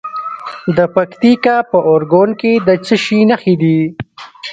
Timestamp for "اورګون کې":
1.89-2.51